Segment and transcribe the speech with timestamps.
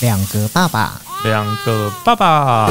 [0.00, 2.70] 两个爸爸，两个爸爸，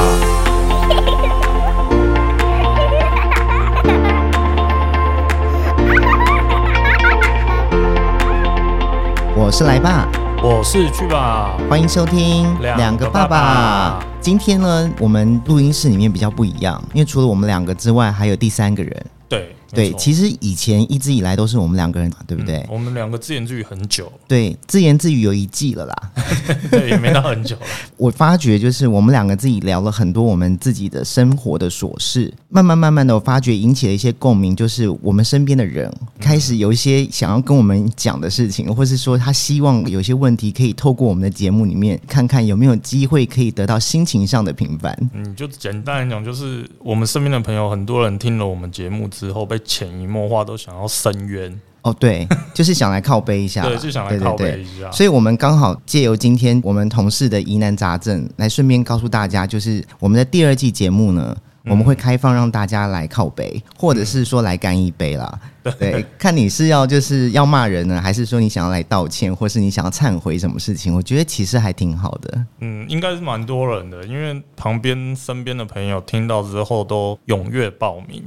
[9.36, 10.08] 我是来爸，
[10.42, 11.56] 我是去吧。
[11.68, 14.04] 欢迎收听两个爸爸。
[14.20, 19.06] 今天呢，我们录音室里面比较不一样，因为除了我们两个之外，还有第三个人。
[19.28, 22.64] 对对，其实实以前一直以来都是我们两个人嘛，对不对？
[22.68, 26.12] 我们两个自言自语很久，对，自言自语有一季了啦。
[26.70, 27.62] 对，也没到很久了。
[27.96, 35.90] 我发觉就是我们两个自己聊了很多我们自己的生活的琐事，慢慢慢慢的，我发觉引起了一些共鸣，就是我们身边的人
[36.20, 44.96] 开始有一些想要跟我们讲的事情，或是说他希望有些问题可以透过我们的节目里面看看有没有机会可以得到心情上的平反。
[45.14, 54.90] 嗯，就简单来讲，就是我们身边的朋友，很多人听了我们节目之后，被潜移默化都想要申冤，哦，对， 就是想来靠背一下，对，就想来靠背一下。
[54.90, 65.40] 所以，我们刚好借由今天我们同事的疑难杂症，来顺便告诉大家，就是我们的第二季节目呢，我们会开放让大家来靠背，或者是说来干一杯啦。
[65.78, 70.94] 对，看你是要就是要骂人呢，还是说你想要来道歉，或是你想要忏悔什么事情？
[70.94, 72.46] 我觉得其实还挺好的。
[72.60, 78.24] 嗯，应该是蛮多人的，因为旁边身边的朋友听到之后都踊跃报名。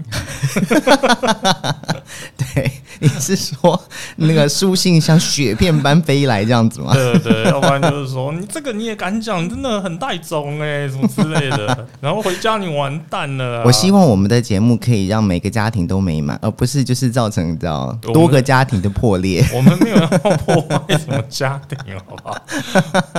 [2.38, 3.82] 对，你是说
[4.18, 6.94] 那个书信像雪片般飞来这样子吗？
[6.94, 11.88] 对对，要不然就是说你这个你也敢讲，真的很带种哎，什么之类的。
[12.02, 13.64] 然后回家你完蛋了啊。
[13.66, 19.46] 我希望我们的节目可以让每个家庭都美满，而不是就是造成你知道多个家庭的破裂。
[19.54, 22.38] 我们没有要破坏什么家庭，好不好？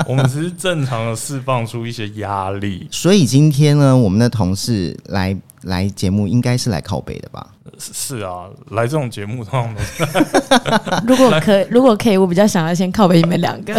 [0.07, 2.87] 我们只是正常的释放出一些压力。
[2.91, 7.47] 所以今天呢，我们的同事来来节目，应该是来靠背的吧？
[7.79, 10.05] 是是啊，来这种节目通常都是
[11.09, 13.75] 如果可如果可以，我比较想要先靠背你们两个，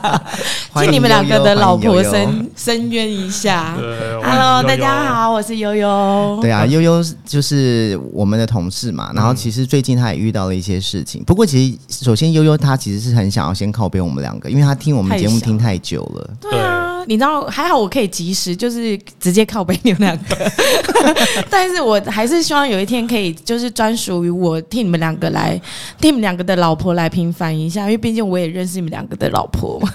[0.80, 3.74] 替你们两个的老婆申申冤一下。
[4.22, 6.38] Hello，们大家好，我是悠悠。
[6.40, 9.12] 对啊，悠悠就是我们的同事嘛。
[9.14, 11.22] 然后其实最近他也遇到了一些事情。
[11.24, 16.30] 不过其实首先悠悠他其实是很想要先靠北我们两个，因为他听我们节目听太久了。
[16.40, 20.52] 对啊，你知道还好我可以及时，就是直接靠背你们两个，
[21.50, 25.60] 但是我还是希望有一天可以就是专属于我替你们两个来
[26.00, 29.90] 替你们两个的老婆来平反一下，因为毕竟我也认识你们两个的老婆嘛。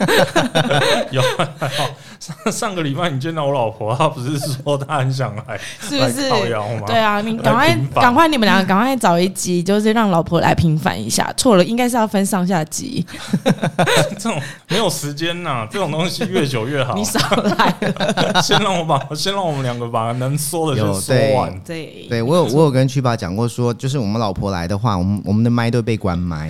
[1.12, 1.22] 有
[2.26, 6.30] 上 上个礼拜你见到我老婆，她不是说她很想来，是不是？
[6.88, 11.32] 对啊，你赶快赶快，你们两个赶快找一集，就是让老婆来平反一下。
[11.38, 13.06] 错了，应该是要分上下集。
[14.18, 16.96] 这种没有时间呐，这种东西越久越好。
[16.98, 21.60] 你少来了，先让我把先让我们两个把能说的有先说完。
[21.66, 26.50] 对对我有我有跟曲爸讲过说，就是我们老婆来的话，我们我们的麦都被关麦，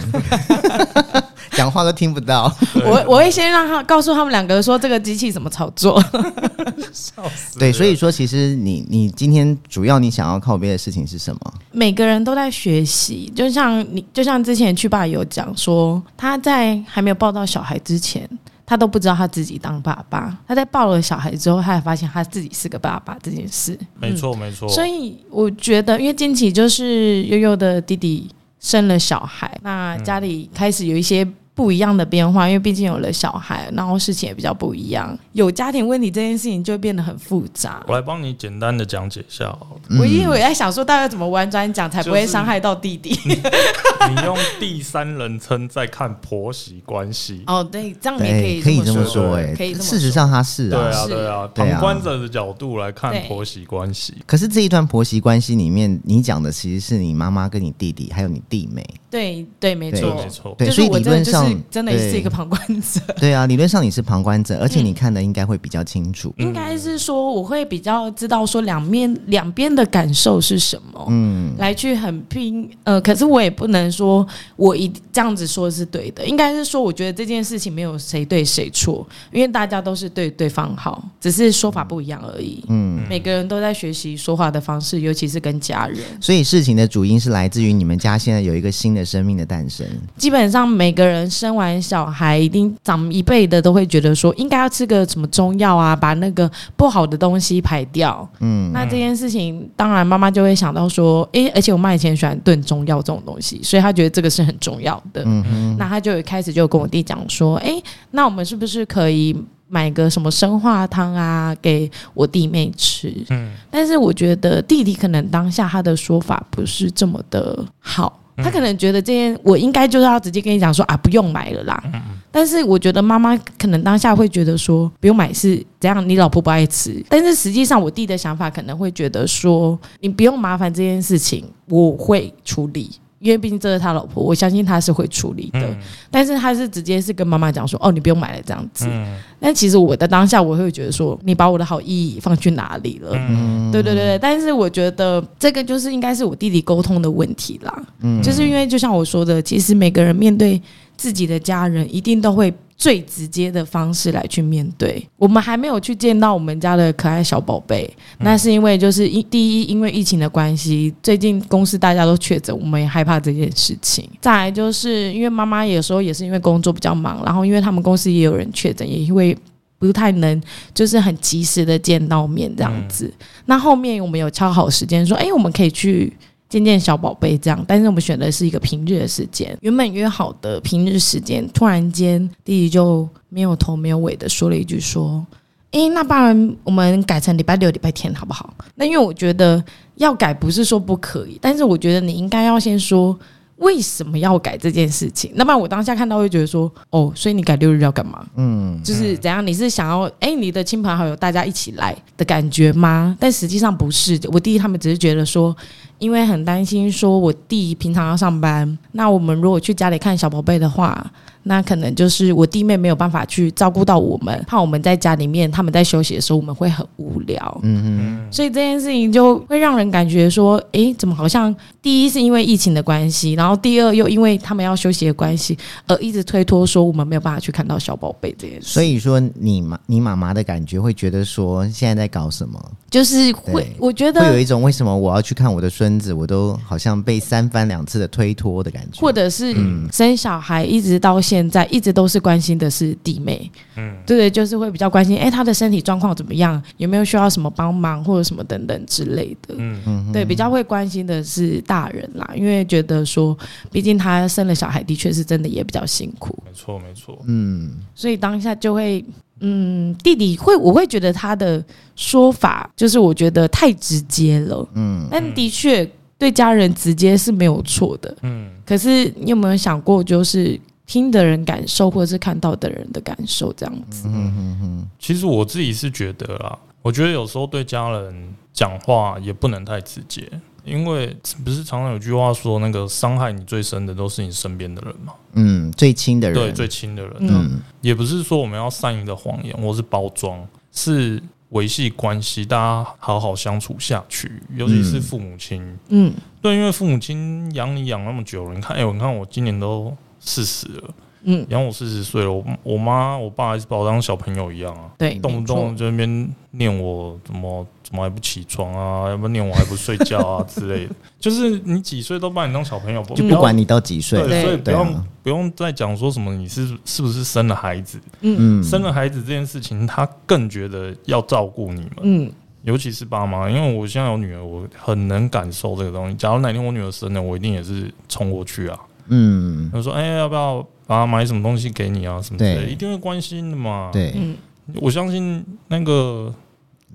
[1.55, 2.53] 讲话都听不到。
[2.85, 6.01] 我我会先让他告诉他们两个说这个机器怎么操作。
[6.93, 11.53] 笑死对，所以说其实你你今天主要你想要靠背的事情是什么？
[11.71, 18.27] 每个人都在学习，就像你，就像之前去爸有讲说，他在还没有抱到小孩之前，
[18.65, 20.37] 他都不知道他自己当爸爸。
[20.47, 23.77] 他在抱了小孩之后，他才发现他自己是个爸爸这件事。
[23.99, 24.67] 没错没错。
[24.69, 28.29] 所以我觉得，因为近期就是悠悠的弟弟
[28.59, 37.81] 生了小孩，那家里开始有一些不一样的变化，因为毕竟有了小孩，然后事情也比较不一样，有家庭问题这件事情就会变得很复杂。
[37.87, 39.97] 我来帮你简单的讲解一下好了。
[39.97, 43.17] 我因为我在想说，大概怎么婉转讲才不会伤害到弟弟。
[43.25, 47.41] 你用第三人称在看婆媳关系。
[47.47, 50.69] 哦，对，这样也可，以可以这这么么说，哎可以事实上他是啊。
[50.69, 60.53] 对啊，对啊，旁观者的角度来看婆媳关系，可是这一段婆媳关系里面，你讲的其实是你妈妈跟你弟弟还有你弟妹，对对，没错没错。
[60.57, 62.99] 对，所以理论我真的就真的是一个旁观者。
[63.19, 66.33] 对啊，理论上你是旁观者，而且嗯你看的应该会比较清楚。
[66.37, 72.69] 应该是说，我会比较知道说两面两边的感受是什么，嗯，来去很拼。
[72.83, 82.63] 呃，可是我也不能说我一这样子说是对的，应该是说，我觉得这件事情没有谁对谁错，因为大家都是对对方好，只是说法不一样而已。
[82.67, 85.97] 嗯，每个人都在学习说话的方式，尤其是跟家人。
[86.19, 89.85] 所以事情的主因是来自于你们家现在有一个新的生命的诞生。
[90.17, 98.27] 基本上每个人生完小孩，一定长一辈的都会觉得说，应该要吃个什么中药啊，把那个不好的东西排掉。
[98.39, 105.23] 嗯，那这件事情，当然妈妈就会想到说，诶，而且我妈以前喜欢炖中药这种东西，所以她觉得这个是很重要的。
[105.25, 107.81] 嗯哼，那她就一开始就跟我弟讲说，诶，
[108.11, 109.35] 那我们是不是可以
[109.67, 113.13] 买个什么生化汤啊，给我弟妹吃？
[113.29, 121.83] 嗯但是我觉得弟弟可能当下他的说法不是这么的好，他可能觉得这件我应该就是要直接跟你讲说啊，不用买了啦。
[122.31, 127.03] 但是我觉得妈妈可能当下会觉得说不用买是怎样，你老婆不爱吃。
[127.09, 132.91] 但是实际上我弟的想法可能会觉得说你不用麻烦这件事情，我会处理。
[133.25, 135.59] 因为毕竟这是他老婆，我相信他是会处理的。
[135.61, 135.75] 嗯
[136.11, 138.85] 但是他是直接是跟妈妈讲说：“哦，你不用买了这样子。
[138.87, 150.61] 嗯但其实我的当下，我会觉得说：“你把我的好意放去哪里了？”嗯对对对对，但是我觉得这个就是应该是我弟弟沟通的问题啦，嗯就是因为就像我说的，其实每个人面对
[150.95, 155.07] 自己的家人，一定都会最直接的方式来去面对。
[155.17, 157.89] 我们还没有去见到我们家的可爱小宝贝，
[158.19, 164.09] 那是因为就是一第一，因为疫情的关系，最近公司大家都确诊，我们也害怕这件事情。
[164.21, 169.37] 再来就是因为妈妈有时候也是因为工作比较忙，然后因为他们公司也有人确诊，也因为。
[169.77, 170.41] 不太能，
[170.73, 173.13] 就是很及时的见到面这样子。
[173.45, 176.11] 那后面我们有敲好时间，说，哎、我们可以去
[176.55, 179.57] 见见小宝贝这样，但是我们选的是一个平日的时间。
[179.61, 185.25] 原本约好的平日时间，突然间弟弟就没有头没有尾的说了一句说。
[185.71, 188.53] 诶，那不然我们改成礼拜六、礼拜天好不好？
[188.75, 189.61] 那因为我觉得
[189.95, 193.17] 要改不是说不可以，但是我觉得你应该要先说
[193.57, 195.33] 为什么要改这件事情。
[195.35, 198.25] 那不然我当下看到会觉得说，哦，所以你改六日要干嘛？
[198.37, 199.45] 嗯，就是怎样？
[199.45, 203.17] 你是想要哎、你的亲朋好友大家一起来的感觉吗？
[203.19, 204.17] 但实际上不是。
[204.31, 205.53] 我弟弟他们只是觉得说，
[205.97, 211.05] 因为很担心说我弟平常要上班，那我们如果去家里看小宝贝的话，
[211.47, 217.59] 那可能就是我弟妹没有办法去照顾到我们，怕我们在家里面他们在休息的时候我们会很无聊。
[217.61, 225.55] 嗯嗯所以这件事情就会让人感觉说，诶，怎么好像第一是因为疫情的关系，然后第二又因为他们要休息的关系，
[225.87, 228.67] 而一直推脱说我们没有办法去看到小宝贝这件事。
[228.69, 232.59] 所以说你妈你妈妈的感觉会觉得说现在在搞什么？
[232.89, 238.99] 就是会，我觉得会有，一种为什么我要去看我的孙子，我都好像被三番两次的推脱的感觉。
[239.01, 239.87] 或者是嗯。
[239.91, 243.95] 生小孩一直到现在，一直都是关心的是弟妹，嗯。
[244.05, 249.55] 对对，就是会比较关心，哎，他的身体状况怎么样，有没有需要什么帮忙或者什么等等之类的。
[249.57, 249.81] 嗯。
[249.85, 253.37] 嗯对，比较会关心的是大人啦，因为觉得说，
[253.71, 257.71] 毕竟他生了小孩，的确是真的也比较辛苦，没错没错，嗯。
[257.93, 259.03] 所以当下就会，
[259.39, 261.63] 嗯，弟弟会，我会觉得他的
[261.95, 268.49] 说法就是我觉得太直接了，嗯但的确对家人直接是没有错的，嗯。
[268.65, 274.07] 可是你有没有想过，就是听的人感受，或者是看到的人的感受，这样子？
[274.07, 274.87] 嗯嗯嗯。
[274.97, 280.27] 其实我自己是觉得啦，我觉得有时候对家人讲话也不能太直接，
[280.65, 287.13] 因为不是常常有句话说，那个伤害你最深的都是你身边的人嘛，嗯，最亲的人，对，最亲的人。
[287.19, 295.77] 嗯嗯也不是说我们要善意的谎言或是包装，是维系关系，大家好好相处下去，尤其是父母亲。
[295.89, 300.89] 嗯对，因为父母亲养你养那么久了，你看，哎、你看我今年都四十了，
[301.25, 304.91] 嗯，养我四十岁了，我我妈我爸还是把我当小朋友一样啊。
[304.97, 310.95] 对，动不动就那边念我怎么怎么还不起床啊，要不念我还不睡觉啊 之类的。
[311.19, 315.05] 就是你几岁都把你当小朋友，不就不管你到几岁，对，所以不用、啊。
[315.23, 318.61] 不用再讲说什么你是是不是生了孩子，嗯。
[318.61, 318.63] 嗯。
[318.63, 322.31] 生了孩子这件事情，他更觉得要照顾你们，嗯。
[322.61, 323.49] 尤其是爸妈。
[323.49, 326.15] 因为我现在有女儿，我很能感受这个东西。
[326.15, 332.21] 假如哪天我女儿生了，我一定也是冲过去啊，嗯他说：“哎、要不要把她买什么东西给你啊？
[332.21, 334.35] 什么之类的，一定会关心的嘛。”对，嗯，
[334.75, 336.33] 我相信那个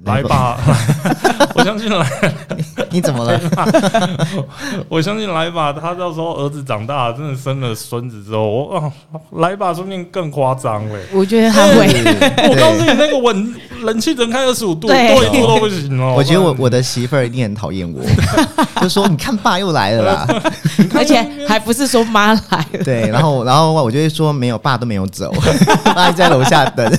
[0.04, 0.58] 来来吧吧，
[1.54, 2.06] 我相信来
[2.90, 3.38] 你怎么了？
[4.88, 8.90] 我相信来吧，他到时候儿子长大，真的生了孙子之后，我啊，
[9.32, 11.00] 来吧，说不定更夸张嘞。
[11.12, 11.86] 我觉得他会，
[12.48, 16.14] 我告诉你，那个温冷气只能开二十五度，多对一度都不行哦。
[16.18, 18.02] 我觉得我我的媳妇儿一定很讨厌我，
[18.80, 20.26] 就说你看爸又来了啦。
[20.94, 22.40] 而且还不是说妈来
[22.72, 25.32] 了，对，然后然后我就会说没有，爸都没有走，
[25.84, 26.90] 爸还在楼下等。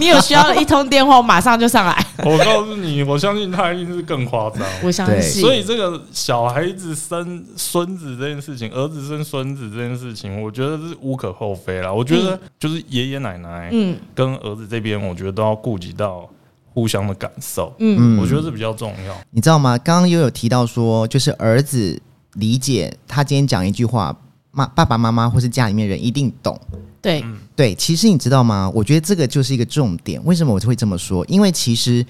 [0.00, 2.06] 你有需要一通电话，我马上就上来。
[2.24, 4.60] 我告诉你，我相信他一定是更夸张。
[4.84, 11.92] 我相信，所以这个小孩子生孙子这件事情，儿子生孙子这件事情，我觉得是无可厚非啦。
[11.92, 16.28] 我觉得就是爷爷奶奶嗯跟儿子这边，我觉得都要顾及到
[16.74, 17.74] 互相的感受。
[17.78, 19.16] 嗯，我觉得是比较重要。
[19.30, 19.78] 你知道吗？
[19.78, 22.00] 刚刚又有提到说，就是儿子
[22.34, 24.14] 理解他今天讲一句话，
[24.50, 26.60] 妈爸爸妈妈或是家里面人一定懂。
[27.02, 27.24] 对，
[27.56, 28.70] 对，其实你知道吗？
[28.72, 30.24] 我觉得这个就是一个重点。
[30.24, 31.26] 为什么我会这么说？
[31.26, 32.06] 因为其实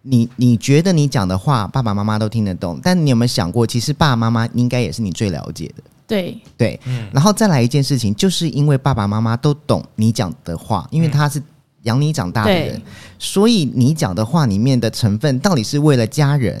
[0.00, 5.82] 你你觉得你讲的话，爸爸妈妈都听得懂，但你有没有想过，其实爸爸妈妈应该也是你最了解的。
[6.06, 6.80] 对，对，
[7.12, 11.40] 然后再来一件事情，就是因为爸爸妈妈都懂你讲的话，因为他是
[11.82, 12.82] 养你长大的人对，
[13.18, 16.60] 所以你讲的话里面的成分到底是为了家人，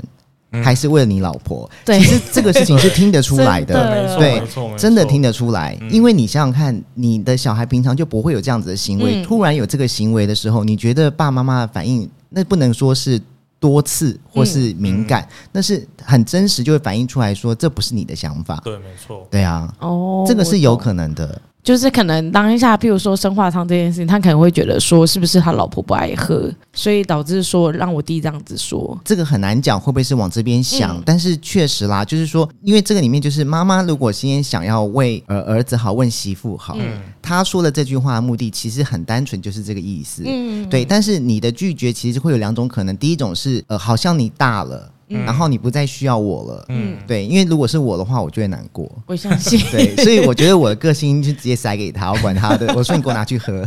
[0.62, 1.68] 还是为了你老婆？
[1.84, 3.90] 对其实这个事情是听得出来的 的。
[3.90, 13.20] 没错，对没错，真的听得出来，因为你想想看，你的小孩平常就不会有这样子的行为，嗯突然有这个行为的时候，你觉得爸爸妈妈的反应，那不能说是
[13.58, 18.60] 多次或是敏感，那是很真实，就会反映出来说这不是你的想法。
[18.64, 19.26] 对，没错。
[19.30, 20.76] 对啊，哦，这个是有。
[20.76, 21.40] 可能的。
[21.62, 28.98] 就是可能当下，譬如说生化汤这件事情，他可能会觉得说，是不是他老婆不爱喝，所以导致说让我弟这样子说。
[29.04, 40.22] 这个很难讲会不会是往这边想，嗯但是确实啦，就是说，因为这个里面就是妈妈如果今天想要为呃儿子好，问媳妇好，嗯他说的这句话的目的其实很单纯，就是这个意思。
[40.24, 48.90] 嗯，对，但是你的拒绝其实会有两种可能，第一种是呃，好像你大了，然后你不再需要我了，嗯，对，因为如果是我的话，我就会难过。
[49.06, 49.58] 我相信。
[49.70, 52.72] 对，所以我觉得我的个性就直接塞给他，我管他的。
[52.76, 53.64] 我说你给我拿去喝。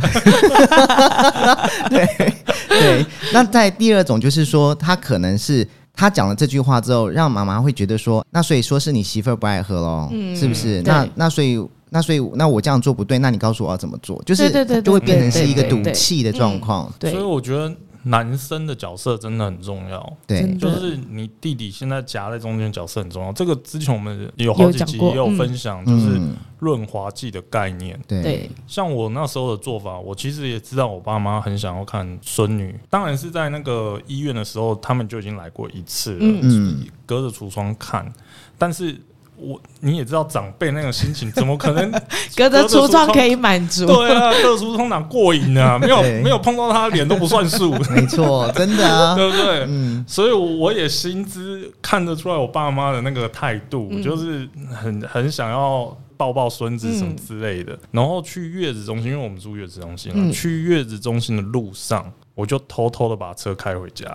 [1.90, 2.06] 对
[2.68, 10.82] 对，那在第二种就是说，他可能是他讲了这句话之后，让妈妈会觉得说，那所以说是你媳妇儿不爱喝喽，是不是？
[10.82, 11.62] 那那所以。
[11.90, 14.20] 那所以，那我这样做不对，那你告诉我要怎么做？
[14.26, 16.92] 就是对对对对就会变成是一个赌气的状况。
[16.98, 17.72] 对所以我觉得
[18.04, 20.16] 男生的角色真的很重要。
[20.26, 20.56] 对。
[20.56, 23.32] 就是你弟弟现在夹在中间角色很重要。
[23.32, 27.98] 这个之前我们有好几集也有嗯分享，就是嗯，润滑剂的概念。
[28.06, 28.22] 对。
[28.22, 36.40] 对，像我那时候的做法，我其实也知道我爸妈很想要看孙女，当然是在那个医院的时候，他们就已经来过一次了，嗯。
[36.42, 36.86] 嗯。
[37.06, 38.10] 隔着橱窗看。
[38.56, 38.96] 但是
[39.36, 41.90] 我你也知道长辈那个心情，怎么可能
[42.36, 43.86] 隔着橱窗可以满足。
[43.92, 45.78] 对啊，隔着橱窗哪过瘾啊？
[45.82, 49.14] 没有没有碰到他的脸都不算数，没错，真的啊。
[49.14, 49.64] 对不对？
[49.68, 57.76] 嗯，所以我也心知看得出来我爸妈的那个态度，嗯就是很很想要抱抱孙子什么之类的。
[57.90, 64.06] 然后去月子中心，因为我们住月子中心嘛，嗯去月子中心的路上，我就偷偷的把车开回家。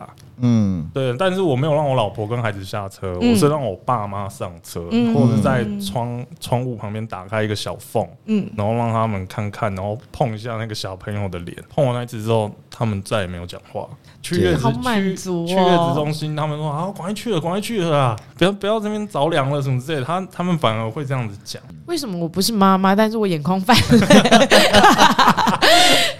[0.41, 11.55] 嗯，对，但是我没有让我老婆跟孩子下车，嗯我是让我爸妈上车，嗯或者在窗窗户旁边打开一个小缝，嗯，然后让他们看看，然后碰一下那个小朋友的脸。
[11.69, 13.88] 碰完那一次之后，他们再也没有讲话。
[14.22, 20.05] 去月子好满去足哦去月子中心，他们说啊，赶快去了，赶快去了啊，不要不要这边着凉了什么之类的。
[20.05, 21.62] 他他们反而会这样子讲。
[21.86, 24.08] 为什么我不是妈妈，但是我眼眶泛泪？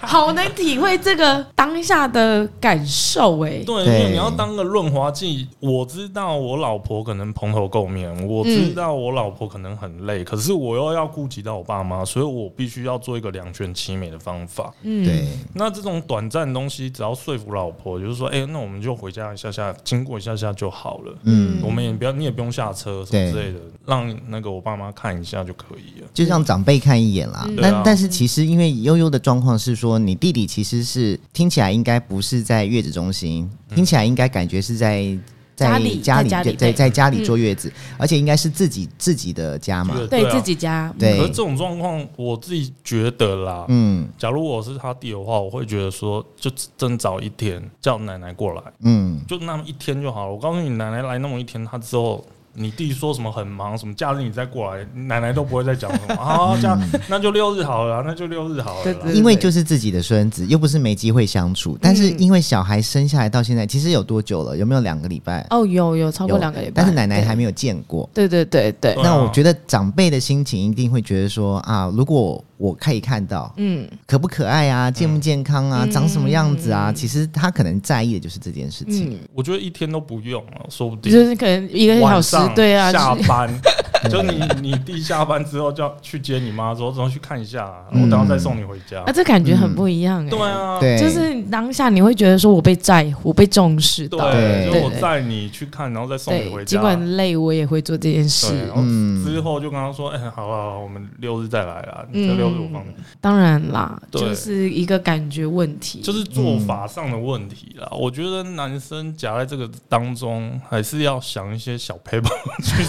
[0.00, 14.72] 好能体会这个当下的感受哎、对，因为你要当个润滑剂，我知道我老婆可能蓬头垢面，我知道我老婆可能很累，可是我又要顾及到我爸妈，所以我必须要做一个两全其美的方法。
[14.82, 21.14] 嗯，对，那这种短暂的东西，只要说服老婆，就是说，哎、那我们就回家一下下，经过一下下就好了。
[21.24, 26.08] 嗯，我们也不要，你也不用下车什么之类的，让那个我爸妈看一下就可以了。
[26.12, 27.44] 就让长辈看一眼啦。
[27.48, 35.16] 嗯但、对啊但是其实因为悠悠的状况是说，你弟弟其实是听起来应该不是在月子中心，听起来应该感觉是在。
[35.56, 39.94] 在家里家里在家里在在家里嗯坐月子，而且应该是自己自己的家嘛。
[39.94, 50.32] 啊对自己家，对可是这种状况，我自己觉得啦，嗯假如我是他弟的话，我会觉得说，就真早一天叫奶奶过来，嗯，就那么一天就好了。
[50.32, 52.24] 我告诉你，奶奶来那么一天，她之后
[52.60, 61.76] 你弟说什么很忙，什么假日你再过来，奶奶都不会再讲什么啊， 假那就六日好了，那就六日好了因为就是自己的孙子，又不是没机会相处。
[61.78, 64.56] 但是因为小孩生下来到现在，其实有多久了？
[64.56, 65.46] 有没有两个礼拜？
[65.50, 67.50] 哦，有有超过有两个礼拜，但是奶奶还没有。
[67.50, 68.08] 有见过。
[68.14, 75.90] 对对对对，那我觉得长辈的心情一定会觉得说啊，如果我可以看到嗯，可不可爱啊，健不健康啊，嗯。
[75.90, 79.14] 长什么样子啊，其实他可能在意的就是这件事情。
[79.14, 81.10] 嗯，我觉得一天都不用了，说不定。
[81.10, 83.48] 就是可能一个小时对啊，下班
[84.08, 89.12] 就你你弟下班之后就要去接你妈，说走去看一下，嗯我等下再送你回家啊，。
[89.12, 90.30] 这感觉很不一样哎。
[90.30, 96.64] 对啊，对，就是当下你会觉得说我被在乎，我被重视到，对，就对我载你去看，然后再送你回，家。
[96.64, 98.76] 尽管累，我也会做这件，事然。
[98.76, 102.04] 后嗯之后就跟他说：“哎、好了好了，我们六日再来啦。
[102.10, 102.90] 你这六日我帮你。
[103.20, 107.88] 当然啦，就是一个感觉问题，就是做法上的问题啦。
[107.92, 112.28] 我觉得男生夹在这个当中，还是要想一些小 paper
[112.62, 112.82] 去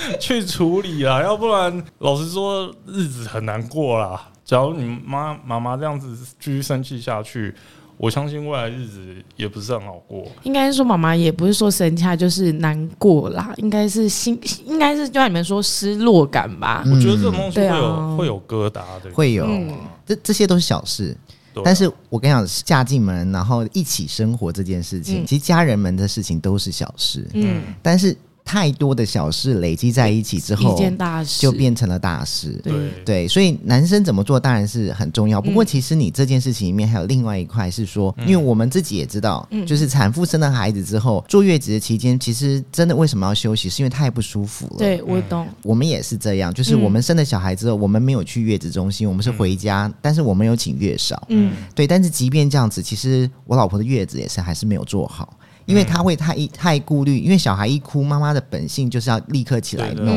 [0.20, 4.28] 去处理啦，要不然老实说，日子很难过啦。
[4.44, 7.54] 假如你妈妈妈这样子继续生气下去，
[7.96, 10.26] 我相信未来日子也不是很好过。
[10.44, 16.82] 应该说妈妈也不是说生气，就是难过啦，应该是心，应该是就像你们说失落感吧。
[16.86, 18.16] 我觉得这种东西会有、啊。
[18.16, 19.44] 会有疙瘩的，会有。
[19.46, 19.74] 嗯。
[20.06, 21.16] 这这些都是小事。
[21.64, 25.26] 但是我跟你讲，嫁进门然后一起生活这件事情，嗯。
[25.26, 28.16] 其实家人们的事情都是小事，嗯，但是
[28.48, 31.42] 太多的小事累积在一起之后一，件大事。
[31.42, 32.58] 就变成了大事。
[32.64, 32.72] 对。
[32.72, 35.38] 对对，所以男生怎么做当然是很重要。
[35.38, 39.66] 不过嗯其实你这件事情里面还有另外一块是说，因为我们自己也知道，嗯。
[39.66, 44.76] 就是产妇生了孩子之后，坐月子的期间，其实真的为什么要休息，是因为太不舒服了。
[44.78, 46.82] 对我懂，我们也是这样，就是嗯。
[46.82, 51.22] 我们生了小孩之后，我们没有去月子中心，我们是回家，但是我们有请月嫂。
[51.28, 51.52] 嗯。
[51.74, 55.37] 对，但是即便这样子，其实我老婆的月子也是还是没有做好，
[55.68, 60.16] 因为他会太一太顾虑，因为小孩一哭，妈妈的本性就是要立刻起来弄。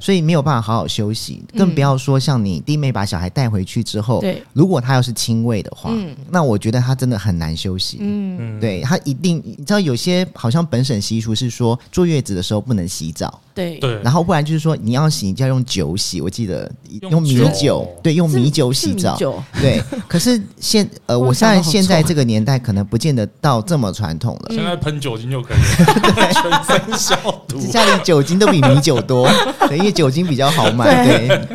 [0.00, 7.98] 所以没有办法好好休息，更不要说像你弟妹把小孩带回去之后，对，如果他要是轻喂的话，嗯那我觉得他真的很难休息。
[8.00, 8.60] 嗯，嗯。
[8.60, 16.20] 对他一定，你知道有些好像本省习俗是说坐月子的时候不能洗澡，对，对，然后不然就是说你要洗，你就要用酒洗。
[16.20, 16.70] 我记得
[17.02, 19.18] 用用米酒酒，对，用米酒洗澡。
[19.60, 24.54] 对，可是现呃， 我我现在现在这个年代可能不见得到这么传统了。
[24.54, 27.16] 现在喷酒精就可以了， 全身消
[27.48, 27.58] 毒。
[27.70, 29.28] 家里酒精都比米酒多，
[29.68, 31.48] 对，因为酒精比较好买，对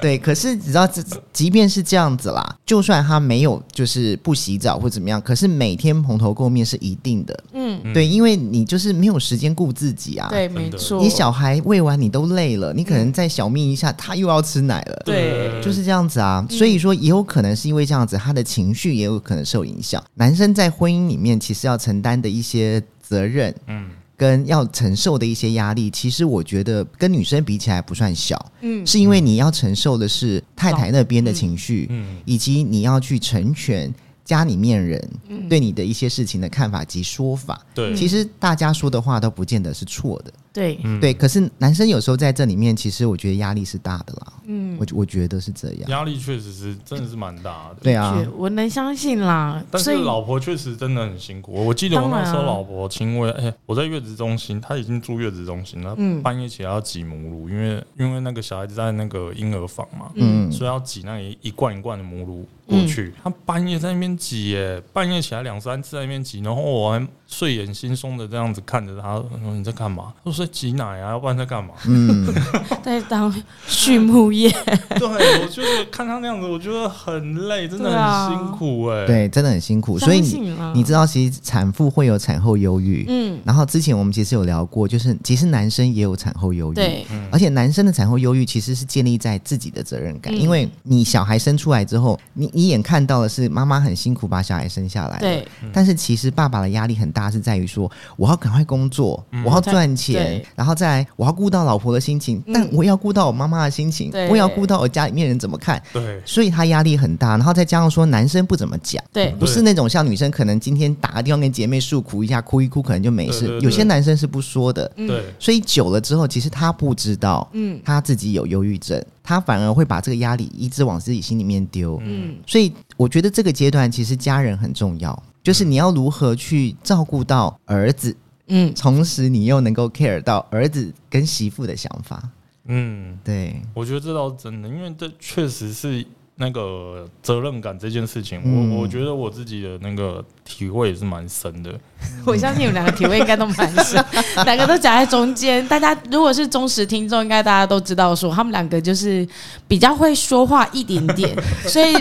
[0.00, 0.18] 对。
[0.18, 10.28] 可是你知道，这即便是这样子啦，就算他没有就是不洗澡或怎么样，可是每天蓬头垢面是一定的，嗯，嗯对，因为你就是没有时间顾自己啊。
[10.30, 15.02] 对，没错，你小孩喂完你都累了，你可能再小眯一下，他又要吃奶了。
[15.04, 15.60] 对。
[15.62, 20.02] 就是这样子啊，所以说也有可能是因为这样子，他的情绪也有可能受影响。
[20.14, 28.86] 男生在婚姻里面其实要承担的一些责任，嗯，跟要承受的一些压力，其实我觉得跟女生比起来不算小，嗯。
[28.86, 32.16] 是因为你要承受的是太太那边的情绪，嗯。
[32.24, 33.92] 以及你要去成全
[34.24, 35.48] 家里面人嗯。
[35.48, 37.60] 对你的一些事情的看法及说法。
[37.74, 41.14] 对，其实大家说的话都不见得是错的，对，嗯对。
[41.14, 45.88] 可是男生有时候在这里面，其实我觉得压力是大的啦，嗯，我我觉得是这样。
[45.88, 47.76] 压力确实是真的是蛮大的。
[47.82, 51.52] 对啊，我能相信啦，但是老婆确实真的很辛苦。
[51.52, 63.12] 我记得我那时候老婆轻微，哎、我在月子中心，她已经住月子中心了，嗯半夜起来要挤母乳，因为因为那个小孩子在那个婴儿房嘛，嗯，所以要挤那一一罐一罐的母乳过去。
[63.22, 70.12] 他半夜在那边挤，耶，半夜起来两三次在那边挤，然后我还睡眼惺忪的这样子看着他，说你在干嘛？
[70.24, 71.74] 她说在挤奶啊，要不然在干嘛？
[71.86, 72.34] 嗯，
[72.82, 73.34] 在当
[73.66, 74.50] 畜牧业，
[74.98, 79.98] 对，我就是看他那样子，我觉得很累，真的很辛苦哎、对，真的很辛苦。
[79.98, 90.38] 所以你你知道，其实产妇会有产后忧郁，嗯，然后之前我们其实有聊过，就是其实男生也有产后忧郁，对，而且男生的产后忧郁其实是建立在自己的责任感，嗯。
[90.38, 99.44] 因为你小孩生出来之后，你你眼看到的是妈妈很辛苦把小孩生下来，，对，但是其实爸爸的压力很大，是在于说我要赶快工作，嗯。
[99.44, 109.00] 我要赚钱，然后再来我要顾到老婆的心情，但我也要顾到我妈妈的心情，我也要顾到我家里面人怎么看，对，所以他压力很大，然后再加上说男生不怎么讲。
[109.12, 113.56] 对，不是那种像女生可能今天打个电话跟姐妹诉苦一下，哭一哭可能就没事。
[113.60, 115.06] 有些男生是不说的，嗯。
[115.06, 117.80] 对，所以久了之后，其实他不知道，嗯。
[117.84, 122.00] 他自己有忧郁症，他反而会把这个压力一直往自己心里面丢。
[122.02, 132.26] 嗯，所以我觉得这个阶段其实家人很重要，就是你要如何去照顾到儿子，嗯，同时你又能够 care 到儿子跟媳妇的想法。
[132.68, 133.18] 嗯。
[133.22, 136.06] 对，我觉得这倒是真的，因为这确实是
[136.40, 141.70] 那个责任感这件事情，嗯我我觉得我自己的那个体会也是蛮深的。
[142.24, 144.02] 我相信你们两个体会应该都蛮深，
[144.46, 145.66] 两个都夹在中间。
[145.66, 149.26] 大家如果是忠实听众，应该大家都知道说他们两个就是
[149.66, 151.92] 比较会说话一点点， 所以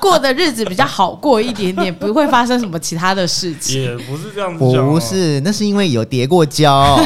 [0.00, 3.80] 过的日子比较好过一点点，不会发生什么其他的事情。
[3.80, 6.96] 也不是这样子不是，那是因为有叠过胶。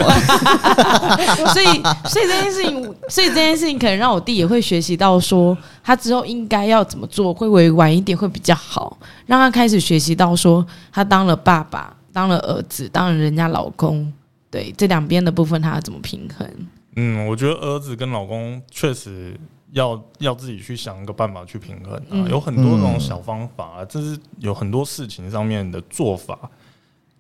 [1.52, 1.66] 所以，
[2.08, 14.12] 所以这件事情，所以这件事情可能让我弟也会学习到说，他之后应该要怎么做，会委婉一点会比较好，让他开始学习到说，他当了爸爸，当了儿子，当了人家老公，
[14.50, 16.48] 对这两边的部分他要怎么平衡？
[16.96, 19.38] 嗯，我觉得儿子跟老公确实
[19.72, 26.38] 要要自己去想一个办法去平衡啊，嗯有很多那种小方法、啊，这是有很多事情上面的做法。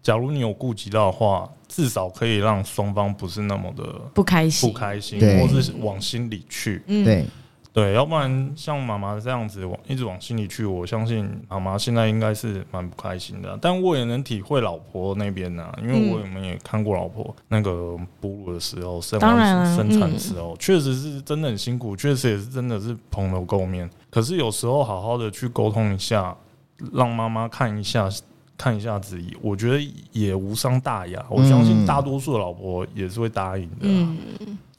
[0.02, 6.82] 假如你有顾及到的话，至少可以让双方不是那么的不开心，不开心，或是往心里去。
[6.86, 7.26] 嗯，对，
[7.72, 13.56] 对，要不然像妈妈这样子往一直往心里去，我相信妈妈现在应该是蛮不开心的。
[13.62, 23.88] 但我也能体会老婆那边呢、因为嗯我们也看过老婆那个哺乳的时候，生生产的时候，确、实是真的很辛苦，确实也是真的是蓬头垢面。
[24.10, 26.36] 可是有时候好好的去沟通一下，
[26.92, 28.08] 让妈妈看一下。
[28.62, 31.24] 看一下子，我觉得也无伤大雅。
[31.30, 34.18] 我相信大多数的老婆也是会答应的、嗯，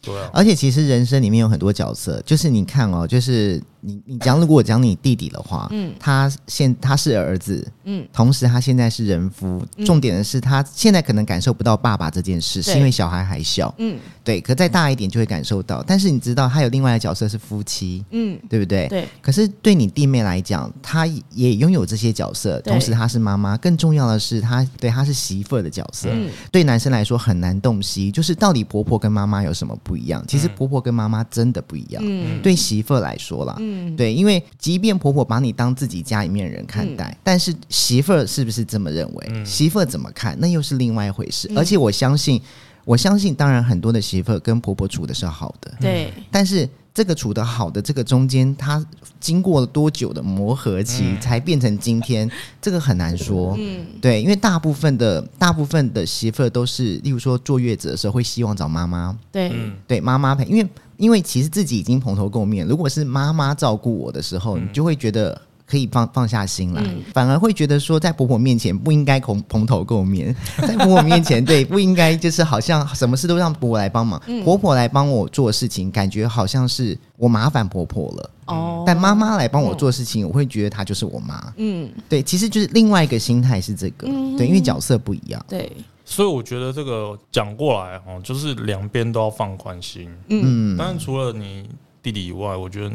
[0.01, 5.93] 对啊，而且其实人生里面有很多角色，就是你看哦，就是你你讲，如果我讲你弟弟的话，嗯。
[5.99, 8.07] 他现他是儿子，嗯。
[8.11, 9.85] 同时他现在是人夫，嗯。
[9.85, 12.73] 重点的是他现在可能感受不到爸爸这件事，对。
[12.73, 13.99] 是因为小孩还小，嗯。
[14.23, 15.83] 对，可再大一点就会感受到。
[15.83, 18.87] 但是你知道，他有另外的角色是夫妻，嗯，对不对？
[18.87, 26.09] 对，可是对你弟妹来讲，他也拥有这些角色，同时他是妈妈，更重要的是他对他是媳妇儿的角色。
[26.11, 26.29] 嗯。
[26.51, 30.23] 对男生来说很难洞悉，就是到底婆婆跟妈妈有什么不一样？
[30.27, 32.01] 其实婆婆跟妈妈真的不一样。
[32.05, 39.27] 嗯对媳妇来说啦，嗯，对，因为即便婆婆把你当自己家里面人看待，但是媳妇儿是不是这么认为？
[39.29, 41.47] 嗯媳妇儿怎么看，那又是另外一回事。
[41.51, 42.41] 嗯而且我相信，
[42.85, 48.85] 我相信，当然很多的媳妇跟婆婆处的是好的，对，但是这个处的好的这个中间，它
[49.19, 52.29] 经过了多久的磨合期，嗯才变成今天？
[52.61, 53.55] 这个很难说。
[53.57, 65.41] 嗯对，因为大部分的大部分的媳妇都是，例如说坐月子的时候会希望找妈妈，对，嗯，对妈妈陪，因为因为其实自己已经蓬头垢面，如果是妈妈照顾我的时候，嗯你就会觉得。
[65.71, 67.01] 可以放放下心来，嗯。
[67.13, 70.35] 反而会觉得说，在婆婆面前不应该蓬蓬头垢面，
[70.67, 74.43] 在婆婆面前，对不应该就是好像什么事都让婆婆来帮忙，嗯。
[74.43, 78.29] 婆婆来帮我做事情，感觉好像是我麻烦婆婆了。
[78.47, 81.53] 哦，但妈妈来帮我做事情，我会觉得她就是我妈。
[81.55, 84.35] 嗯，对，其实就是另外一个心态是这个，嗯。
[84.35, 85.45] 对，因为角色不一样。
[85.47, 85.71] 对，
[86.03, 90.09] 所以我觉得这个讲过来哦，就是两边都要放宽心。
[90.27, 90.75] 嗯。
[90.75, 91.69] 嗯，当然，除了你
[92.03, 92.91] 弟弟以外，我觉得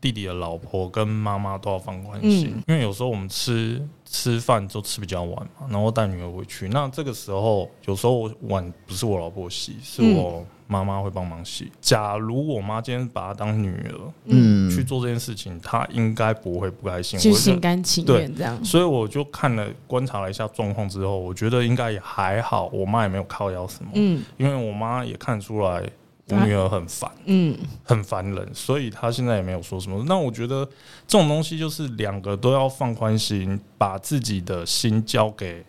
[0.00, 2.62] 弟弟的老婆跟妈妈都要放宽心，嗯。
[2.68, 10.14] 因为有时候我们吃吃饭就吃比较晚嘛，然后带女儿回去，那这个时候有时候碗不是我老婆洗，是嗯。
[10.14, 11.68] 我妈妈会帮忙洗。
[11.80, 14.70] 假如我妈今天把她当女儿嗯。
[14.70, 17.18] 去做这件事情，她应该不会不开心。
[17.18, 24.22] 就我就心甘情愿这样，所以我就看了观察了一下状况之后，我觉得应该也还好，我妈也没有靠腰什么，嗯。
[24.36, 25.82] 因为我妈也看出来
[26.30, 27.10] 我女儿很烦。
[27.26, 30.02] 嗯很烦人，所以她现在也没有说什么。
[30.06, 30.64] 那我觉得
[31.06, 35.64] 这种东西就是两个都要放宽心，把自己的心交给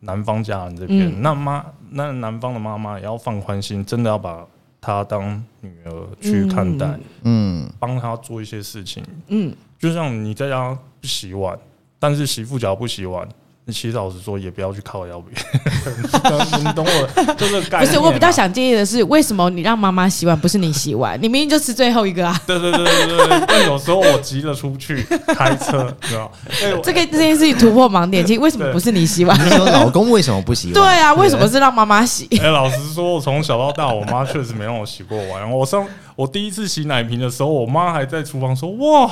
[0.00, 1.08] 男方家人这边。
[1.08, 4.46] 嗯那妈，那男方的妈妈也要放宽心，真的要把
[4.80, 9.04] 她当女儿去看待，嗯，帮她做一些事情。
[9.28, 11.58] 嗯，就像你在家不洗碗，
[11.98, 13.28] 但是媳妇只要不洗碗。
[13.64, 15.32] 你其实老实说，也不要去靠腰别
[15.84, 16.02] 人，
[16.64, 17.80] 你懂我就是概念啊。
[17.80, 21.16] 不是，我比较想建议的是，为什么你让妈妈洗碗，不是你洗碗？
[21.22, 22.40] 你明明就吃最后一个啊！
[22.44, 26.32] 对对对对对对，但有时候我急着出去开车，你知道？
[26.60, 29.38] 哎，我这个这件事情突破盲点，其实为什么不是你洗碗？
[29.46, 30.74] 你说老公为什么不洗碗？
[30.74, 32.26] 对啊，为什么是让妈妈洗？
[32.42, 35.48] 哎、老实说，我从小到大，我妈确实没让我洗过碗。
[35.48, 39.08] 我上我第一次洗奶瓶的时候，我妈还在厨房说：“哇，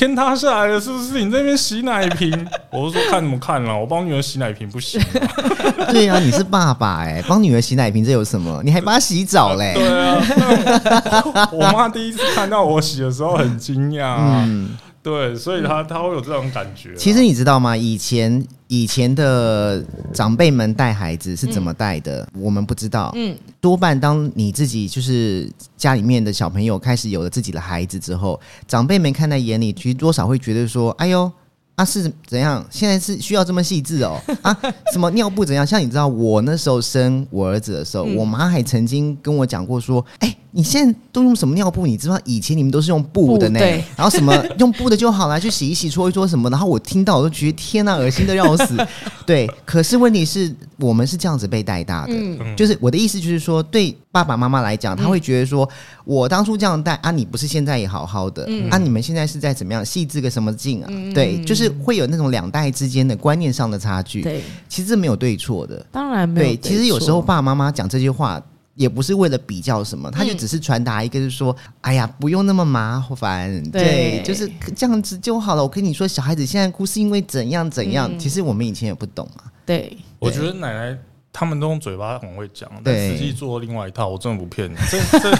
[0.00, 1.18] 天塌下来了，是不是？
[1.18, 2.30] 你那边洗奶瓶？”
[2.72, 5.92] 我都说：“看怎么看了、我帮女儿洗奶瓶不行啊。
[5.92, 8.62] 对啊，你是爸爸哎、帮女儿洗奶瓶这有什么？
[8.64, 9.74] 你还帮她洗澡嘞？
[9.74, 14.70] 对啊，我妈第一次看到我洗的时候很惊讶、啊，嗯，
[15.02, 17.76] 对，所以他他会有这种感觉啊、其实你知道吗？
[17.76, 19.82] 以前以前的
[20.12, 23.10] 长辈们带孩子是怎么带的，我们不知道。
[23.14, 31.30] 嗯多半当你自己就是家里面的小朋友开始有了自己的孩子之后，长辈们看在眼里，其实多少会觉得说：“哎呦。”
[31.76, 32.62] 啊是怎样？
[32.68, 34.20] 现在是需要这么细致哦？
[34.42, 34.54] 啊，
[34.92, 35.66] 什么尿布怎样？
[35.66, 41.86] 像你知道，我那时候生我儿子的时候，嗯我妈还曾经跟我讲过说：“哎、你现在都用什么尿布？
[41.86, 43.60] 你知道以前你们都是用布的呢，
[43.96, 46.50] 然后什么 用布的就好了，去洗一洗、搓一搓什么。
[46.50, 48.76] 然后我听到我都觉得天呐，恶心的要死。
[49.24, 55.68] 对，可是问题是我们是这样子被带大的，嗯就是我的意思就是说，对爸爸妈妈来讲，他会觉得说，
[56.04, 58.76] 我当初这样带啊，你不是现在也好好的、嗯啊？
[58.76, 60.88] 你们现在是在怎么样细致个什么劲啊？
[61.14, 64.22] 对，就是会有那种两代之间的观念上的差距。
[64.22, 65.86] 对，其实没有对错的。
[65.92, 68.42] 当然没有对，对其实有时候爸爸妈妈讲这句话。
[68.80, 75.62] 也不是为了比较什么，嗯他就只是传达一个，就是说，哎呀，不用那么麻烦，对对，就是这样子就好了。
[75.62, 79.52] 我跟你说，小孩子现在哭是因为怎样怎样，嗯其实我们以前也不懂啊。
[79.66, 80.96] 对，我觉得奶奶
[81.30, 84.74] 他们都用嘴巴很会讲，但对实际做另外一套，我真的不骗你。
[84.90, 85.30] 这这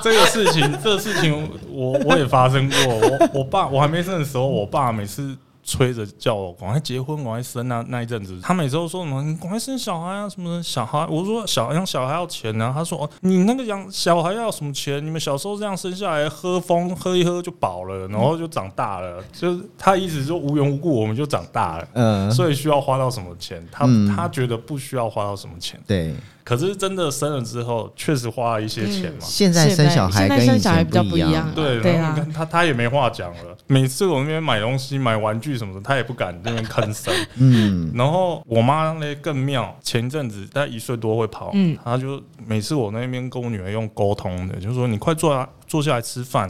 [0.02, 2.78] 这个事情，这个事情我我也发生过。
[2.94, 5.36] 我我爸我还没生的时候，我爸每次。
[5.62, 7.84] 催着叫我赶快结婚，赶快生啊！
[7.88, 15.04] 那一阵子，他每次都说什么“你赶快生小孩啊，什么小孩”，我说“小养小孩要钱啊”，他说：“哦，你那个养小孩要什么钱？
[15.04, 21.88] 你们小时候这样生下来，喝风喝一喝就饱了，然后就长大了。”就是他意思就无缘无故我们就长大了。
[21.92, 23.64] 嗯，所以需要花到什么钱？
[23.70, 26.14] 他、嗯他觉得不需要花到什么钱，对，
[26.44, 29.18] 可是真的生了之后，确实花了一些钱嘛。
[29.20, 31.50] 现在生小孩跟以前生小孩比较不一样。
[31.54, 33.56] 对，对啊他他也没话讲了。
[33.68, 37.14] 每次我那边买东西、买玩具什么的，他也不敢那边吭声。
[37.38, 46.48] 嗯，然后我妈呢更妙，前一阵子她一岁多会跑，嗯她就每次我那边跟我女儿用沟通的，就是说你快坐下坐下来吃饭，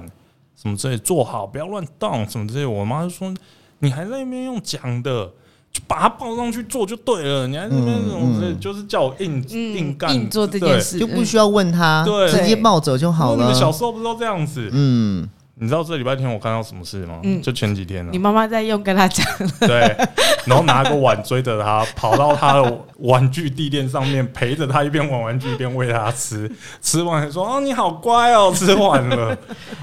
[0.57, 2.65] 什么之类，坐好不要乱动，什么之类。
[2.65, 3.33] 我妈就说
[3.81, 5.31] 你还在那边用讲的。
[5.73, 13.73] 就把他抱上去做就对了，你还边嗯什么之类，嗯就是叫我硬、嗯硬干硬做这件事就不需要问他，对直接抱走就好了你们小。
[13.73, 14.69] 时候不是都这样子？
[14.71, 17.21] 嗯，你知道这礼拜天我看到什么事吗？
[17.23, 18.19] 嗯就前几天了你。
[18.19, 19.27] 妈妈在用跟他讲，
[19.61, 19.97] 对，
[20.45, 26.51] 然后拿个碗追着他，跑到他的玩具地垫上面，陪着他一边玩玩具一边喂他吃。
[26.83, 29.35] 吃完还说：“哦，你好乖哦， 吃完了。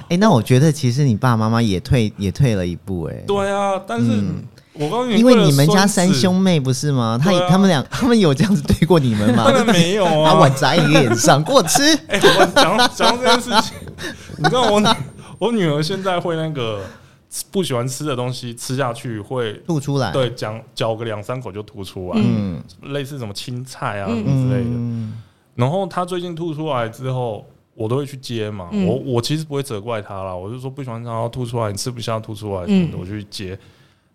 [0.09, 4.43] 哎，那我觉得其实你爸爸妈妈也退也退了一步，哎”，对啊，但是嗯
[4.79, 7.19] 我告诉你，因为你们家三兄妹不是吗？
[7.21, 9.53] 他他们俩 他们有这样子对过你们吗当？
[9.53, 10.33] 然没有把啊。
[10.35, 11.83] 碗砸你脸上，给我吃。
[12.07, 13.77] 哎、我讲讲到这件事情，
[14.37, 14.87] 你知道我女
[15.37, 16.81] 我女儿现在会那个
[17.51, 19.53] 不喜欢吃的东西吃下去会。
[19.67, 24.69] 吐出来。，对，讲嚼个两三口就吐出来，嗯类似什么青菜啊嗯什么之类的。
[24.71, 25.13] 嗯，
[25.55, 28.69] 然后她最近吐出来之后，我都会去接嘛。
[28.71, 33.59] 嗯我我其实不会责怪他啦，我就说不喜欢它吐出来，你吃不下吐出来什么的，嗯我就去接。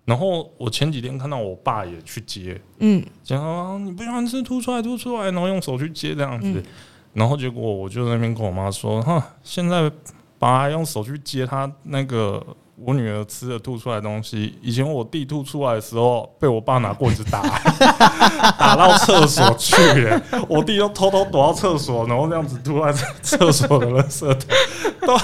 [0.05, 6.49] 然后我前几天看到我爸也去接，嗯讲啊你不喜欢吃吐出来吐出来，然后用手去接这样子。
[6.49, 6.63] 嗯
[7.15, 9.89] 然后结果我就在那边跟我妈说，哈，现在
[10.37, 12.45] 爸用手去接他那个。
[12.77, 17.41] 我女儿吃的吐出来的东西，以前我弟吐出来的时候，被我爸拿棍子打，
[18.59, 20.21] 打到厕所去了。
[20.49, 25.17] 我弟就偷偷躲到厕所，然后这样子吐在厕所的垃圾桶，都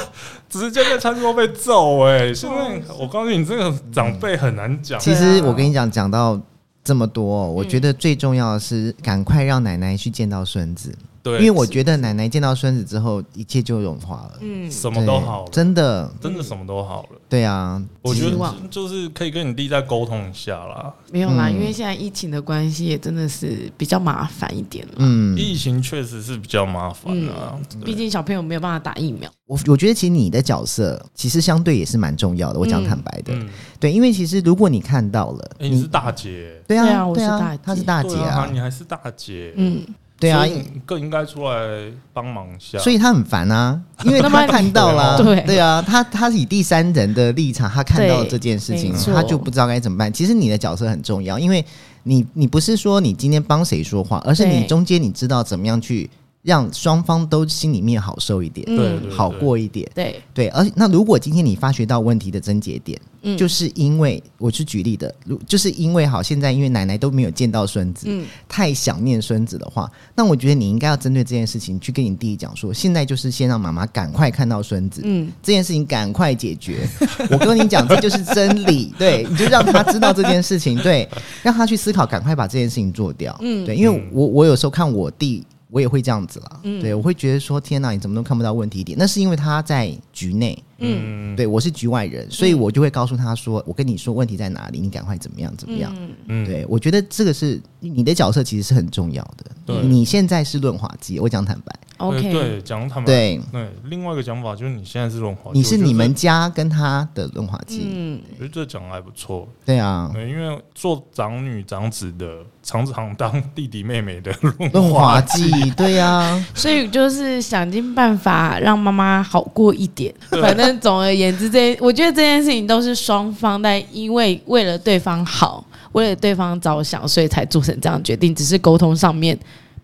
[0.50, 4.98] 直接在餐桌被揍哎、现在我告诉你，这个长辈很难讲。
[4.98, 6.38] 其实我跟你讲，讲到
[6.82, 7.54] 这么多，嗯。
[7.54, 17.08] 我觉得最重要的是赶快让奶奶去见到孙子，对，因为我觉得奶奶见到孙子之后，一切就融化了，嗯，什么都好了，真的，真的什么都好了。
[17.28, 20.92] 对啊，我觉得希望就是可以跟你弟再沟通一下啦。
[21.12, 21.52] 没有啦，嗯。
[21.52, 24.94] 因为现在疫情的关系，也真的是比较麻烦一点了。
[24.96, 27.84] 嗯，疫情确实是比较麻烦啊，对。
[27.84, 32.84] 毕竟小朋友没有办法打疫苗，我我觉得其实你的角色其实相对也是蛮重要的，我讲嗯。
[32.88, 37.62] 坦白的，嗯，对，因为其实如果你看到了，哎，你是大姐，对啊，对啊我是大姐。
[37.62, 39.82] 她是大姐啊，啊，你还是大姐，嗯，
[40.20, 40.46] 对啊
[40.86, 42.78] 更应该出来帮忙一下。
[42.78, 50.12] 所以他很烦啊，因为他看到了， 对对啊，他他以第三人的立场，他看到这件事情他就不知道该怎么办。
[50.12, 51.64] 其实你的角色很重要，因为
[52.02, 56.08] 你你不是说你今天帮谁说话，而是你中间你知道怎么样去
[56.42, 58.76] 让双方都心里面好受一点，嗯。
[58.76, 59.88] 对对，好过一点。
[59.94, 68.24] 对，对，而那如果今天你发觉到问题的症结点，嗯就是因为我是举例的，如就是因为好，现在因为奶奶都没有见到孙子，嗯。
[68.48, 76.88] 太想念孙子的话，那我觉得你应该要针对这件事情去跟你弟讲说，现在就是先让妈妈赶快看到孙子，嗯，这件事情赶快解决。
[77.30, 81.06] 我跟你讲，这就是真理， 对，你就让他知道这件事情，对，
[81.42, 83.66] 让他去思考，赶快把这件事情做掉，嗯。
[83.66, 85.44] 对，因为我我有时候看我弟。
[85.70, 88.98] 我也会这样子啦，嗯对我会觉得说天哪，你怎么都看不到问题点？
[88.98, 91.32] 那是因为他在局内，嗯。
[91.32, 95.94] 嗯，对我是局外人，所以我就会告诉他说，我跟你说问题在哪里，你赶快怎么样怎么样。
[95.96, 96.10] 嗯。
[96.26, 99.46] 嗯，对，我觉得这个是你的角色，其实是很重要的。
[99.64, 99.82] 对。
[99.82, 120.12] 你现在是润滑剂，我讲坦白，OK，对，讲坦白，对，对，另外一个讲法就是你现在是润滑剂，你是你们家跟他的润滑剂，嗯，我觉得这讲的还不错，对啊，对，因为做长女长子的常常当弟弟妹妹的润润滑滑剂，对啊， 所以就是想尽办法让妈妈好过一点。
[120.30, 129.38] 反正总而言之，这我觉得这件事情都是双方在因为为了对方好，为了对方着想，所以才做成这样决定，只是沟通上面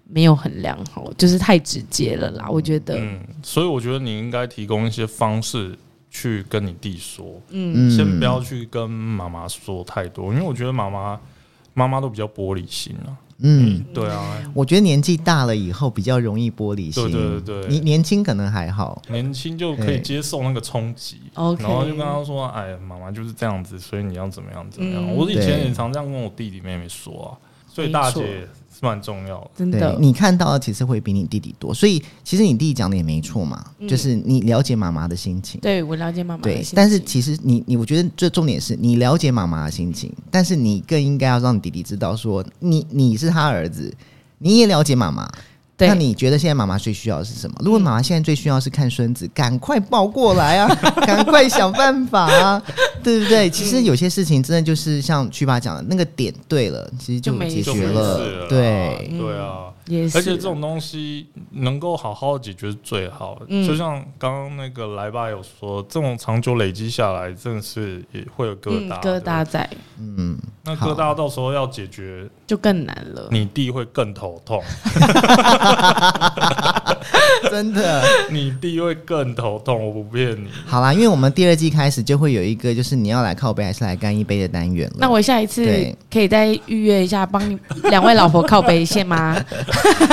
[0.08, 2.46] 没有很良好，就是太直接了啦。
[2.48, 5.76] 我觉得，嗯，所以我觉得你应该提供一些方式
[6.10, 11.18] 去跟你弟说，嗯，嗯先不要去跟妈妈说太多，因为我觉得妈妈
[11.74, 13.10] 妈妈都比较玻璃心啊。
[13.38, 13.84] 嗯。
[13.92, 17.68] 对啊，我觉得年纪大了以后比较容易玻璃心，对对对对。
[17.68, 25.02] 你年轻可能还好，年轻就可以接受那个冲击，然后就跟他说：“哎，妈妈就是这样子，所以你要怎么样怎么样。
[25.02, 25.14] 嗯。
[25.14, 27.30] 我以前也常这样跟我弟弟妹妹说啊，
[27.76, 29.50] 所以大姐是蛮重要的。
[29.58, 35.60] 真的，你看到的其实会比你弟弟多，所以其实你弟弟讲的也没错嘛，嗯就是你了解妈妈的心情。
[35.60, 43.94] 对我了解妈妈的对心，情但是其实你你，我觉得最重点是你了解妈妈的心情，但是你更应该要让你弟弟知道说，你你是他儿子，
[44.38, 45.30] 你也了解妈妈。
[45.76, 47.56] 对那你觉得现在妈妈最需要的是什么？
[47.60, 50.74] 如果妈妈现在最需要是看孙子，赶快抱过来啊，
[51.06, 52.62] 赶快想办法啊，
[53.04, 53.50] 对不对？
[53.50, 58.46] 其实有些事情真的就是像曲爸讲的，那个点对了，其实就解决了。
[58.48, 63.46] 对，对啊，也是，而且这种东西能够好好解决是最好的。
[63.48, 69.44] 嗯就像刚刚那个来吧有说，这种长久累积下来，真的是也会有疙嗯瘩、疙瘩。
[69.44, 69.68] 在
[69.98, 73.28] 嗯，那疙瘩到时候要解决，就更难了。
[73.30, 74.62] 你弟会更头痛，
[77.50, 78.02] 真的。
[78.30, 80.48] 你弟会更头痛，我不骗你。
[80.66, 84.96] 好啦，因为我们第二季开始就会有一个，就是你要来靠背还是来干一杯的单元了。
[84.98, 85.64] 那我下一次
[86.10, 89.36] 可以再预约一下，帮你两位老婆靠背线吗？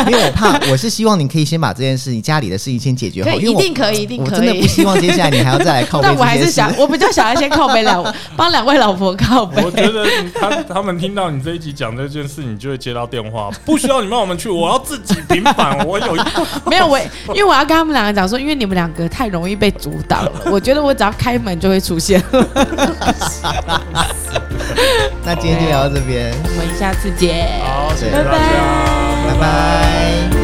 [0.07, 4.67] 因为我怕，我是希望你可以先把这件事情家里的事情先解决好，因为我一定可以，一定可以我真的不。
[4.67, 8.03] 希望接下来你还要再来靠背但我还是想，我比较想要先靠背两，
[8.35, 9.63] 帮两位老婆靠背。
[9.63, 15.85] 我觉得他他们听到你这一集讲这件事，你就会接到电话，不需要你帮我们去，我要自己平反。
[15.85, 16.19] 我有一
[16.69, 16.99] 没有我，
[17.29, 20.31] 因为我要跟他们两个讲说，因为你们两个太容易被阻挡了。
[20.51, 22.21] 我觉得我只要开门就会出现。
[25.25, 27.59] 那今天就聊到这边，我们下次见。
[27.63, 28.39] 好，谢谢对大家，
[29.27, 30.42] 拜拜。